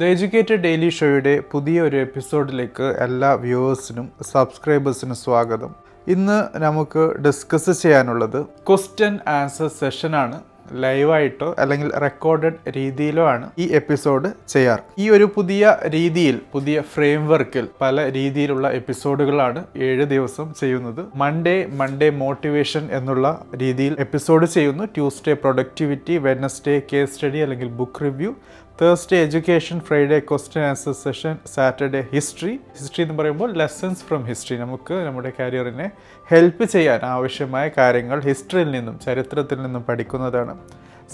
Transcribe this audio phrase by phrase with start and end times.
[0.00, 5.74] The educated daily ഷോയുടെ പുതിയ ഒരു എപ്പിസോഡിലേക്ക് എല്ലാ വ്യൂവേഴ്സിനും സബ്സ്ക്രൈബേഴ്സിനും സ്വാഗതം.
[6.08, 10.40] ഇന്ന് നമുക്ക് ഡിസ്കസ് ചെയ്യാനുള്ളത് ക്വസ്റ്റ്യൻ ആൻസർ സെഷനാണ്
[10.72, 17.68] ലൈവായിട്ടോ അല്ലെങ്കിൽ റെക്കോർഡഡ് രീതിയിലോ ആണ് ഈ എപ്പിസോഡ് ചെയ്യാറ് ഈ ഒരു പുതിയ രീതിയിൽ പുതിയ ഫ്രെയിം വർക്കിൽ
[17.80, 21.06] പല രീതിയിലുള്ള എപ്പിസോഡുകളാണ് ഏഴ് ദിവസം ചെയ്യുന്നത്.
[21.14, 24.84] മൺഡേ മൺഡേ മോട്ടിവേഷൻ എന്നുള്ള രീതിയിൽ എപ്പിസോഡ് ചെയ്യുന്നു.
[24.84, 28.34] Tuesday productivity Wednesday case study അല്ലെങ്കിൽ book review
[28.82, 34.94] Thursday education Friday question answer session Saturday history history എന്ന് പറയുമ്പോൾ ലെസൺസ് ഫ്രം ഹിസ്റ്ററി നമുക്ക്
[34.94, 35.90] നമ്മുടെ കരിയറിനെ
[36.30, 40.56] ഹെൽപ്പ് ചെയ്യാൻ ആവശ്യമായ കാര്യങ്ങൾ ഹിസ്റ്ററിയിൽ നിന്നും ചരിത്രത്തിൽ നിന്നും പഠിക്കുന്നതാണ്.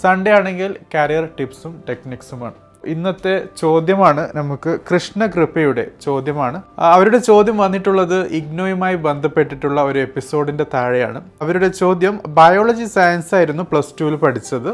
[0.01, 2.53] സൺഡേ ആണെങ്കിൽ കരിയർ ടിപ്സും ടെക്നിക്സുമാണ്
[2.85, 6.61] ഇന്നത്തെ ചോദ്യമാണ് നമുക്ക് കൃഷ്ണകൃപയുടെ ചോദ്യമാണ്.
[6.79, 11.21] അവരുടെ ചോദ്യം വന്നിട്ടുള്ളത് ഇഗ്നോയുമായി ബന്ധപ്പെട്ടിട്ടുള്ള ഒരു എപ്പിസോഡിന്റെ താഴെയാണ്.
[11.41, 14.71] അവരുടെ ചോദ്യം ബയോളജി സയൻസ് ആയിരുന്നു പ്ലസ് ടുവിൽ പഠിച്ചത്.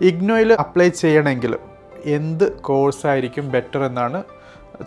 [0.00, 1.56] ഇഗ്നോയിൽ അപ്ലൈ ചെയ്യണമെങ്കിൽ
[2.04, 4.22] എന്ത് കോഴ്സായിരിക്കും ബെറ്റർ എന്നാണ്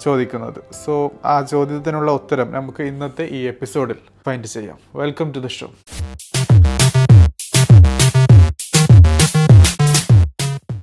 [0.01, 0.73] ചോദിക്കുന്നത്.
[0.85, 4.77] സോ ആ ചോദ്യത്തിനുള്ള ഉത്തരം നമുക്ക് ഇന്നത്തെ ഈ എപ്പിസോഡിൽ ഫൈൻഡ് ചെയ്യാം.
[4.95, 5.71] വെൽക്കം ടു ദ ഷോ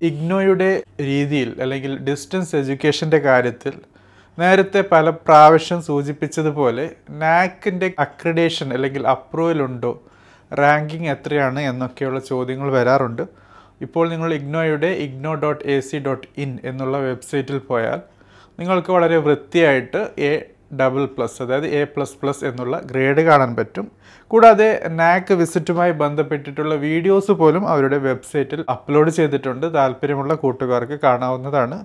[0.02, 3.72] ഇഗ്നോയുടെ രീതിയിൽ അല്ലെങ്കിൽ ഡിസ്റ്റൻസ് എഡ്യൂക്കേഷന്റെ കാര്യത്തിൽ
[4.38, 10.02] നേരത്തെ പല പ്രാവശ്യം സൂചിപ്പിച്ചതുപോലെ നാക്കിന്റെ അക്രഡേഷൻ അല്ലെങ്കിൽ അപ്രൂവൽ ഉണ്ടോ?
[10.54, 13.22] റാങ്കിങ് എത്രയാണ് എന്നൊക്കെയുള്ള ചോദ്യങ്ങൾ വരാറുണ്ട്.
[13.80, 18.00] ഇപ്പോൾ നിങ്ങൾ ഇഗ്നോയുടെ IGNOU dot A C dot in എന്നുള്ള വെബ്സൈറ്റിൽ പോയാൽ
[18.58, 20.00] നിങ്ങൾക്ക് വളരെ വൃത്തിയായിട്ട്
[20.30, 20.32] എ
[20.80, 23.86] ഡബിൾ പ്ലസ് അതായത് എ പ്ലസ് പ്ലസ് എന്നുള്ള ഗ്രേഡ് കാണാൻ പറ്റും.
[24.30, 29.66] കൂടാതെ നാക്ക് വിസിറ്റുമായി ബന്ധപ്പെട്ടിട്ടുള്ള വീഡിയോസ് പോലും അവരുടെ വെബ്സൈറ്റിൽ അപ്ലോഡ് ചെയ്തിട്ടുണ്ട്.
[29.74, 31.78] താല്പര്യമുള്ള കൂട്ടുകാർക്ക് കാണാവുന്നതാണ്.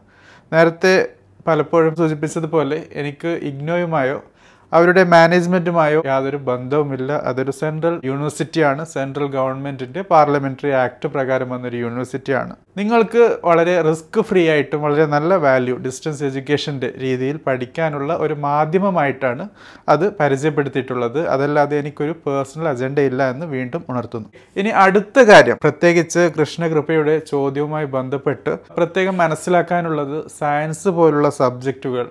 [0.54, 1.10] നേരത്തെ
[1.48, 4.24] പലപ്പോഴും സൂചിപ്പിച്ചതുപോലെ എനിക്ക് ഇഗ്നോയുമായോ
[4.74, 7.12] അവരുടെ മാനേജ്മെന്റുമായോ യാതൊരു ബന്ധവുമില്ല.
[7.12, 8.86] അതൊരു സെൻട്രൽ യൂണിവേഴ്സിറ്റിയാണ്.
[8.86, 12.56] സെൻട്രൽ ഗവൺമെന്റിന്റെ പാർലമെന്ററി ആക്ട് പ്രകാരം വന്നൊരു യൂണിവേഴ്സിറ്റിയാണ്.
[12.78, 19.50] നിങ്ങൾക്ക് വളരെ റിസ്ക് ഫ്രീ ആയിട്ടും വളരെ നല്ല വാല്യൂ ഡിസ്റ്റൻസ് എഡ്യൂക്കേഷന്റെ രീതിയിൽ പഠിക്കാനുള്ള ഒരു മാധ്യമമായിട്ടാണ്
[19.90, 21.28] അത് പരിചയപ്പെടുത്തിയിട്ടുള്ളത്.
[21.28, 24.30] അതല്ലാതെ എനിക്കൊരു പേഴ്സണൽ അജണ്ട ഇല്ല എന്ന് വീണ്ടും ഉണർത്തുന്നു.
[24.56, 25.58] ഇനി അടുത്ത കാര്യം.
[25.64, 32.08] പ്രത്യേകിച്ച് കൃഷ്ണകൃപയുടെ ചോദ്യവുമായി ബന്ധപ്പെട്ട് പ്രത്യേകം മനസ്സിലാക്കാനുള്ളത് സയൻസ് പോലുള്ള സബ്ജക്റ്റുകൾ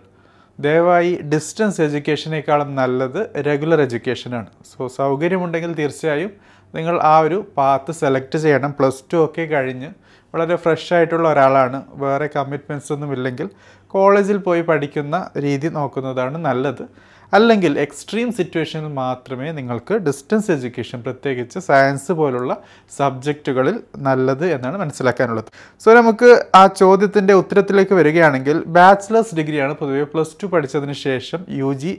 [0.60, 4.48] ദയവായി ഡിസ്റ്റൻസ് എഡ്യൂക്കേഷനേക്കാളും നല്ലത് റെഗുലർ എഡ്യൂക്കേഷനാണ്.
[4.70, 6.32] സോ സൗകര്യമുണ്ടെങ്കിൽ തീർച്ചയായും
[6.74, 8.70] നിങ്ങൾ ആ ഒരു പാത്ത് സെലക്ട് ചെയ്യണം.
[8.78, 9.90] പ്ലസ് ടു ഒക്കെ കഴിഞ്ഞ്
[10.34, 11.78] വളരെ ഫ്രഷ് ആയിട്ടുള്ള ഒരാളാണ്.
[12.04, 13.46] വേറെ കമ്മിറ്റ്മെന്റ്സ് ഒന്നും ഇല്ലെങ്കിൽ
[13.94, 16.84] കോളേജിൽ പോയി പഠിക്കുന്ന രീതി നോക്കുന്നതാണ് നല്ലത്.
[17.32, 22.52] അല്ലെങ്കിൽ എക്സ്ട്രീം സിറ്റുവേഷനിൽ മാത്രമേ നിങ്ങൾക്ക് ഡിസ്റ്റൻസ് എഡ്യൂക്കേഷൻ പ്രത്യേകിച്ച് സയൻസ് പോലുള്ള
[22.96, 25.50] സബ്ജക്റ്റുകളിൽ നല്ലത് എന്നാണ് മനസ്സിലാക്കാനുള്ളത്.
[25.80, 31.92] സോ നമുക്ക് ആ ചോദ്യത്തിന്റെ ഉത്തരത്തിലേക്ക് വരികയാണെങ്കിൽ ബാച്ചിലേഴ്സ് ഡിഗ്രിയാണ് പൊതുവെ പ്ലസ് ടു പഠിച്ചതിന് ശേഷം യു ജി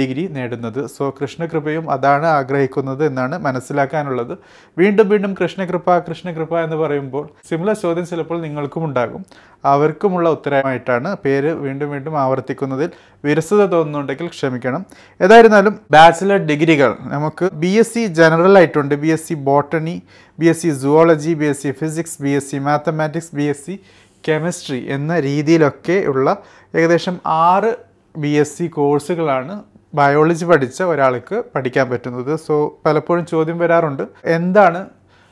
[0.00, 0.80] ഡിഗ്രി നേടുന്നത്.
[0.86, 4.34] സോ കൃഷ്ണകൃപയും അതാണ് ആഗ്രഹിക്കുന്നത് എന്നാണ് മനസ്സിലാക്കാനുള്ളത്.
[4.78, 9.24] വീണ്ടും വീണ്ടും കൃഷ്ണകൃപ കൃഷ്ണകൃപ എന്ന് പറയുമ്പോൾ സിമിലർ ചോദ്യം ചിലപ്പോൾ നിങ്ങൾക്കും ഉണ്ടാകും.
[9.64, 12.90] അവർക്കുമുള്ള ഉത്തരമായിട്ടാണ് പേര് വീണ്ടും വീണ്ടും ആവർത്തിക്കുന്നതിൽ
[13.24, 14.75] വിരസത തോന്നുന്നുണ്ടെങ്കിൽ ക്ഷമിക്കണം.
[15.20, 18.94] ഏതായിരുന്നാലും ബാച്ചിലർ ഡിഗ്രികൾ നമുക്ക് ബി എസ് സി ജനറൽ ആയിട്ടുണ്ട്.
[18.94, 20.02] B S C botany
[20.38, 23.80] B S C zoology B S C physics B S C mathematics B S C
[24.28, 26.36] chemistry എന്ന രീതിയിലൊക്കെ ഉള്ള
[26.74, 27.72] ഏകദേശം ആറ്
[28.18, 29.62] ബി എസ് സി കോഴ്സുകളാണ്
[29.94, 32.36] ബയോളജി പഠിച്ച ഒരാൾക്ക് പഠിക്കാൻ പറ്റുന്നത്.
[32.36, 32.54] സോ
[32.86, 34.02] പലപ്പോഴും ചോദ്യം വരാറുണ്ട്.
[34.24, 34.80] എന്താണ്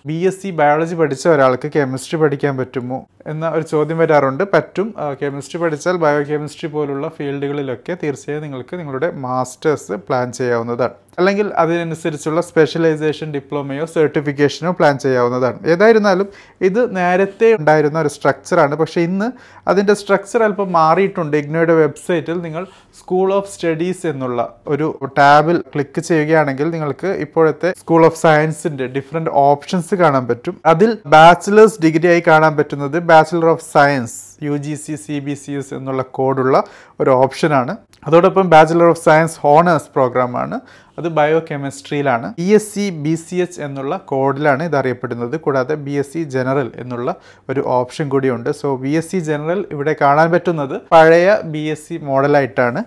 [0.07, 4.45] ബി എസ് സി ബയോളജി പഠിച്ച ഒരാൾക്ക് കെമിസ്ട്രി പഠിക്കാൻ പറ്റുമോ എന്ന ഒരു ചോദ്യം വരാറുണ്ട്.
[4.55, 4.95] പറ്റും.
[5.23, 10.97] കെമിസ്ട്രി പഠിച്ചാൽ ബയോ കെമിസ്ട്രി പോലുള്ള ഫീൽഡുകളിലൊക്കെ തീർച്ചയായും നിങ്ങൾക്ക് നിങ്ങളുടെ മാസ്റ്റേഴ്സ് പ്ലാൻ ചെയ്യാവുന്നതാണ്.
[11.19, 15.59] അല്ലെങ്കിൽ അതിനനുസരിച്ചുള്ള സ്പെഷ്യലൈസേഷൻ ഡിപ്ലോമയോ സർട്ടിഫിക്കേഷനോ പ്ലാൻ ചെയ്യാവുന്നതാണ്.
[15.73, 16.29] ഏതായിരുന്നാലും
[16.69, 19.29] ഇത് നേരത്തെ ഉണ്ടായിരുന്ന ഒരു സ്ട്രക്ചറാണ് പക്ഷേ ഇന്ന്
[19.73, 21.37] അതിന്റെ സ്ട്രക്ചർ അല്പം മാറിയിട്ടുണ്ട്.
[21.43, 22.65] ഇഗ്നോയുടെ വെബ്സൈറ്റിൽ നിങ്ങൾ
[23.01, 24.41] സ്കൂൾ ഓഫ് സ്റ്റഡീസ് എന്നുള്ള
[24.75, 24.89] ഒരു
[25.19, 30.57] ടാബിൽ ക്ലിക്ക് ചെയ്യുകയാണെങ്കിൽ നിങ്ങൾക്ക് ഇപ്പോഴത്തെ സ്കൂൾ ഓഫ് സയൻസിന്റെ ഡിഫറെന്റ് ഓപ്ഷൻസ് കാണാൻ പറ്റും.
[30.75, 35.53] അതിൽ ബാച്ചിലേഴ്സ് ഡിഗ്രി ആയി കാണാൻ പറ്റുന്നത് bachelor of science U G C C B C
[35.59, 36.57] S എന്നുള്ള കോഡുള്ള
[37.01, 37.73] ഒരു ഓപ്ഷനാണ്
[38.07, 40.57] അതോടൊപ്പം ബാച്ചിലർ ഓഫ് സയൻസ് ഹോണേഴ്സ് പ്രോഗ്രാമാണ്
[40.99, 45.95] അത് bio കെമിസ്ട്രിയിലാണ് B S C B C H എന്നുള്ള കോഡിലാണ് ഇത് അറിയപ്പെടുന്നത് കൂടാതെ ബി
[46.03, 47.11] എസ് സി ജനറൽ എന്നുള്ള
[47.49, 48.51] ഒരു ഓപ്ഷൻ കൂടിയുണ്ട്.
[48.61, 52.83] So B S C general ഇവിടെ കാണാൻ പറ്റുന്നത് പഴയ ബി എസ് സി മോഡലായിട്ടാണ്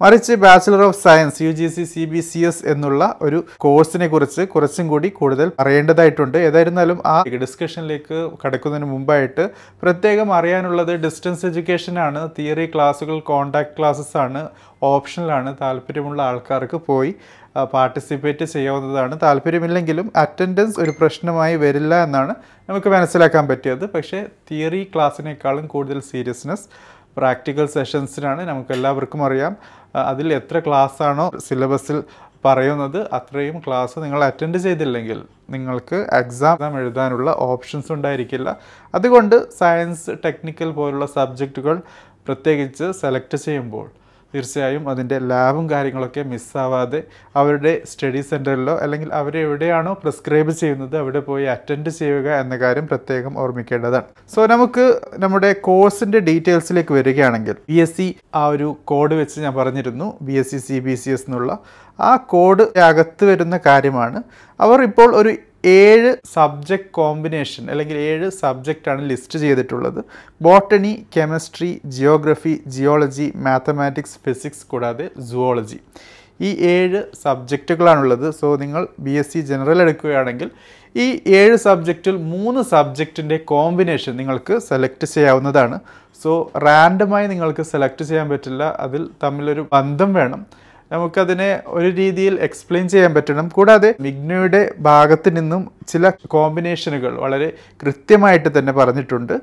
[0.00, 4.42] മറിച്ച് bachelor of science U G C C B C S എന്നുള്ള ഒരു കോഴ്സിനെ കുറിച്ച്
[4.52, 7.14] കുറച്ചും കൂടി കൂടുതൽ അറിയേണ്ടതായിട്ടുണ്ട് ഏതായിരുന്നാലും ആ
[7.44, 9.44] ഡിസ്കഷനിലേക്ക് കടക്കുന്നതിന് മുമ്പായിട്ട്
[9.82, 14.42] പ്രത്യേകം അറിയാനുള്ളത് ഡിസ്റ്റൻസ് എഡ്യൂക്കേഷനാണ് തിയറി ക്ലാസ്സുകൾ കോണ്ടാക്ട് ക്ലാസ്സസ് ആണ്.
[14.92, 17.10] ഓപ്ഷനിലാണ് താല്പര്യമുള്ള ആൾക്കാർക്ക് പോയി
[17.74, 19.14] പാർട്ടിസിപ്പേറ്റ് ചെയ്യാവുന്നതാണ്.
[19.24, 22.34] താല്പര്യമില്ലെങ്കിലും അറ്റൻഡൻസ് ഒരു പ്രശ്നമായി വരില്ല എന്നാണ്
[22.68, 23.84] നമുക്ക് മനസ്സിലാക്കാൻ പറ്റിയത്.
[23.96, 26.66] പക്ഷേ തിയറി ക്ലാസ്സിനേക്കാളും കൂടുതൽ സീരിയസ്നെസ്
[27.18, 29.52] പ്രാക്ടിക്കൽ സെഷൻസിനാണ് നമുക്ക് എല്ലാവർക്കും അറിയാം
[30.10, 31.98] അതിൽ എത്ര ക്ലാസ് ആണോ സിലബസിൽ
[32.44, 35.18] പറയുന്നത് അത്രയും ക്ലാസ് നിങ്ങൾ അറ്റൻഡ് ചെയ്തില്ലെങ്കിൽ
[35.54, 38.48] നിങ്ങൾക്ക് എക്സാം എഴുതാനുള്ള ഓപ്ഷൻസ് ഉണ്ടായിരിക്കില്ല.
[38.94, 41.76] അതുകൊണ്ട് സയൻസ് ടെക്നിക്കൽ പോലുള്ള സബ്ജക്റ്റുകൾ
[42.28, 43.86] പ്രത്യേകിച്ച് സെലക്ട് ചെയ്യുമ്പോൾ
[44.34, 47.02] തീർച്ചയായും അതിന്റെ ലാബും കാര്യങ്ങളൊക്കെ മിസ്സാവാതെ
[47.36, 53.38] അവരുടെ സ്റ്റഡി സെന്ററിലോ അല്ലെങ്കിൽ അവർ എവിടെയാണോ പ്രിസ്ക്രൈബ് ചെയ്യുന്നത് അവിടെ പോയി അറ്റൻഡ് ചെയ്യുക എന്ന കാര്യം പ്രത്യേകം
[53.38, 54.06] ഓർമ്മിക്കേണ്ടതാണ്.
[54.34, 60.18] സോ നമുക്ക് നമ്മുടെ കോഴ്സിന്റെ ഡീറ്റെയിൽസിലേക്ക് വരികയാണെങ്കിൽ ബി എസ് സി ആ ഒരു കോഡ് വെച്ച് ഞാൻ പറഞ്ഞിരുന്നു
[60.22, 61.58] B S C C B C S എന്നുള്ള
[62.00, 64.18] ആ കോഡ് അകത്ത് വരുന്ന കാര്യമാണ്.
[64.60, 65.30] അവർ ഇപ്പോൾ ഒരു
[65.64, 70.04] ഏഴ് സബ്ജക്റ്റ് കോമ്പിനേഷൻ അല്ലെങ്കിൽ ഏഴ് സബ്ജക്റ്റാണ് ലിസ്റ്റ് ചെയ്തിട്ടുള്ളത്.
[70.42, 75.80] Botany chemistry geography geology mathematics physics കൂടാതെ സുവോളജി.
[76.40, 78.30] ഈ ഏഴ് സബ്ജക്റ്റുകളാണുള്ളത്.
[78.30, 80.50] സോ നിങ്ങൾ ബി എസ് സി ജനറൽ എടുക്കുകയാണെങ്കിൽ
[80.96, 85.78] ഈ ഏഴ് സബ്ജക്റ്റിൽ മൂന്ന് സബ്ജക്റ്റിന്റെ കോമ്പിനേഷൻ നിങ്ങൾക്ക് സെലക്ട് ചെയ്യാവുന്നതാണ്.
[86.22, 88.64] സോ റാൻഡമായി നിങ്ങൾക്ക് സെലക്ട് ചെയ്യാൻ പറ്റില്ല.
[88.80, 90.46] അതിൽ തമ്മിലൊരു ബന്ധം വേണം.
[90.90, 93.46] നമുക്കതിനെ ഒരു രീതിയിൽ എക്സ്പ്ലെയിൻ ചെയ്യാൻ പറ്റണം.
[93.56, 97.48] കൂടാതെ മിഗ്നയുടെ ഭാഗത്ത് നിന്നും ചില കോമ്പിനേഷനുകൾ വളരെ
[97.82, 99.34] കൃത്യമായിട്ട് തന്നെ പറഞ്ഞിട്ടുണ്ട്.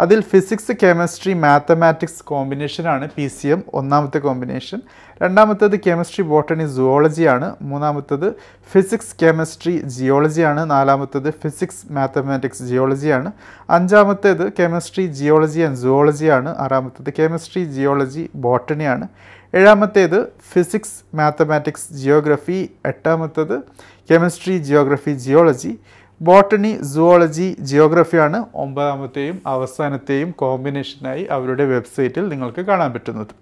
[0.00, 4.80] അതിൽ ഫിസിക്സ് കെമിസ്ട്രി മാത്തമാറ്റിക്സ് കോമ്പിനേഷനാണ് പി സി എം ഒന്നാമത്തെ കോമ്പിനേഷൻ
[5.20, 8.28] രണ്ടാമത്തേത് കെമിസ്ട്രി ബോട്ടണി സുവോളജിയാണ് മൂന്നാമത്തേത്
[8.70, 13.30] ഫിസിക്സ് കെമിസ്ട്രി ജിയോളജിയാണ് നാലാമത്തേത് ഫിസിക്സ് മാത്തമാറ്റിക്സ് ജിയോളജിയാണ്
[13.68, 19.06] അഞ്ചാമത്തേത് കെമിസ്ട്രി ജിയോളജി ആൻഡ് സുവോളജിയാണ് ആറാമത്തേത് കെമിസ്ട്രി ജിയോളജി ബോട്ടണിയാണ്
[19.54, 20.18] ഏഴാമത്തേത്
[20.52, 22.58] physics mathematics geography.
[22.86, 23.56] എട്ടാമത്തേത്
[24.10, 25.72] chemistry geography geology.
[26.20, 33.34] Botany zoology ജിയോഗ്രഫിയാണ് ഒമ്പതാമത്തെയും അവസാനത്തെയും കോമ്പിനേഷനായി അവരുടെ വെബ്സൈറ്റിൽ നിങ്ങൾക്ക് കാണാൻ പറ്റുന്നത്.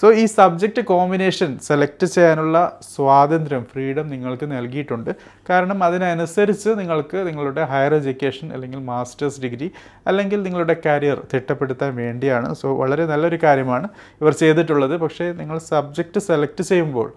[0.00, 2.56] സോ ഈ സബ്ജക്റ്റ് കോമ്പിനേഷൻ സെലക്ട് ചെയ്യാനുള്ള
[2.94, 5.10] സ്വാതന്ത്ര്യം ഫ്രീഡം നിങ്ങൾക്ക് നൽകിയിട്ടുണ്ട്.
[5.50, 9.68] കാരണം അതിനനുസരിച്ച് നിങ്ങൾക്ക് നിങ്ങളുടെ ഹയർ എഡ്യൂക്കേഷൻ അല്ലെങ്കിൽ മാസ്റ്റേഴ്സ് ഡിഗ്രി
[10.06, 12.54] അല്ലെങ്കിൽ നിങ്ങളുടെ കരിയർ തിട്ടപ്പെടുത്താൻ വേണ്ടിയാണ്.
[12.54, 13.88] സോ വളരെ നല്ലൊരു കാര്യമാണ്
[14.20, 14.96] ഇവർ ചെയ്തിട്ടുള്ളത്.
[14.96, 17.10] പക്ഷേ നിങ്ങൾ സബ്ജക്റ്റ് സെലക്ട് ചെയ്യുമ്പോൾ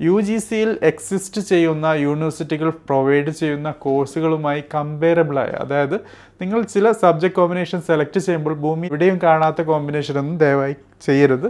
[0.00, 5.94] യു ജി സിയിൽ എക്സിസ്റ്റ് ചെയ്യുന്ന യൂണിവേഴ്സിറ്റികൾ പ്രൊവൈഡ് ചെയ്യുന്ന കോഴ്സുകളുമായി കമ്പയറബിളായ അതായത്
[6.42, 10.76] നിങ്ങൾ ചില സബ്ജക്റ്റ് കോമ്പിനേഷൻ സെലക്ട് ചെയ്യുമ്പോൾ ഭൂമി ഇവിടെയും കാണാത്ത കോമ്പിനേഷനൊന്നും ദയവായി
[11.06, 11.48] ചെയ്യരുത്.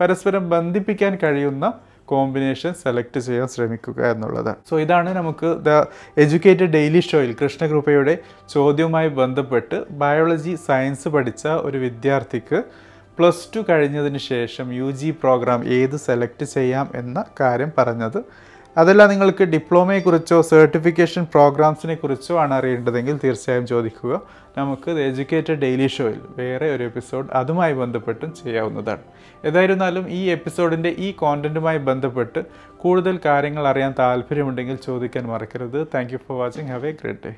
[0.00, 1.66] പരസ്പരം ബന്ധിപ്പിക്കാൻ കഴിയുന്ന
[2.04, 4.50] കോമ്പിനേഷൻ സെലക്ട് ചെയ്യാൻ ശ്രമിക്കുക എന്നുള്ളത്.
[4.68, 5.70] സോ ഇതാണ് നമുക്ക് ദ
[6.18, 8.14] എഡ്യൂക്കേറ്റഡ് ഡെയിലി ഷോയിൽ കൃഷ്ണകൃപയുടെ
[8.48, 12.58] ചോദ്യവുമായി ബന്ധപ്പെട്ട് ബയോളജി സയൻസ് പഠിച്ച ഒരു വിദ്യാർത്ഥിക്ക്
[13.18, 18.20] പ്ലസ് ടു കഴിഞ്ഞതിന് ശേഷം യു ജി പ്രോഗ്രാം ഏത് സെലക്ട് ചെയ്യാം എന്ന കാര്യം പറഞ്ഞത്
[18.76, 24.20] അതല്ല നിങ്ങൾക്ക് ഡിപ്ലോമയെക്കുറിച്ചോ സർട്ടിഫിക്കേഷൻ പ്രോഗ്രാംസിനെ കുറിച്ചോ ആണ് അറിയേണ്ടതെങ്കിൽ തീർച്ചയായും ചോദിക്കുക.
[24.58, 29.04] നമുക്ക് ദ എഡ്യൂക്കേറ്റഡ് ഡെയിലി ഷോയിൽ വേറെ ഒരു എപ്പിസോഡ് അതുമായി ബന്ധപ്പെട്ടും ചെയ്യാവുന്നതാണ്.
[29.44, 32.42] ഏതായിരുന്നാലും ഈ എപ്പിസോഡിന്റെ ഈ കോണ്ടന്റുമായി ബന്ധപ്പെട്ട്
[32.76, 35.86] കൂടുതൽ കാര്യങ്ങൾ അറിയാൻ താല്പര്യമുണ്ടെങ്കിൽ ചോദിക്കാൻ മറക്കരുത്.
[35.94, 37.34] Thank for watching have a great day